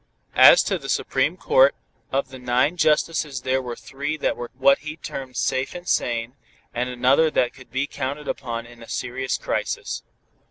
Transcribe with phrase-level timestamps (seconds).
[0.33, 1.75] As to the Supreme Court,
[2.11, 6.33] of the nine justices there were three that were what he termed "safe and sane,"
[6.73, 10.01] and another that could be counted upon in a serious crisis.